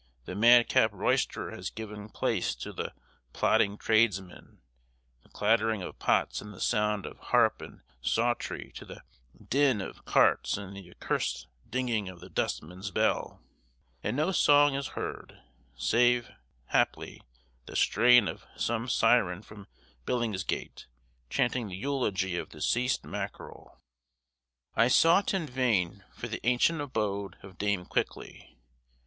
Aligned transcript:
The 0.25 0.33
madcap 0.33 0.89
roisterer 0.93 1.51
has 1.55 1.69
given 1.69 2.09
place 2.09 2.55
to 2.55 2.73
the 2.73 2.91
plodding 3.33 3.77
tradesman; 3.77 4.59
the 5.21 5.29
clattering 5.29 5.83
of 5.83 5.99
pots 5.99 6.41
and 6.41 6.51
the 6.51 6.59
sound 6.59 7.05
of 7.05 7.19
"harpe 7.19 7.61
and 7.61 7.81
sawtrie," 8.01 8.73
to 8.73 8.83
the 8.85 9.03
din 9.47 9.79
of 9.79 10.03
carts 10.03 10.57
and 10.57 10.75
the 10.75 10.89
accurst 10.89 11.45
dinging 11.69 12.09
of 12.09 12.19
the 12.19 12.31
dustman's 12.31 12.89
bell; 12.89 13.43
and 14.01 14.17
no 14.17 14.31
song 14.31 14.73
is 14.73 14.87
heard, 14.97 15.39
save, 15.75 16.31
haply, 16.69 17.21
the 17.67 17.75
strain 17.75 18.27
of 18.27 18.47
some 18.55 18.87
syren 18.87 19.43
from 19.43 19.67
Billingsgate, 20.07 20.87
chanting 21.29 21.67
the 21.67 21.77
eulogy 21.77 22.37
of 22.37 22.49
deceased 22.49 23.05
mackerel. 23.05 23.77
I 24.75 24.87
sought, 24.87 25.31
in 25.35 25.45
vain, 25.45 26.03
for 26.11 26.27
the 26.27 26.43
ancient 26.43 26.81
abode 26.81 27.37
of 27.43 27.59
Dame 27.59 27.85
Quickly. 27.85 28.57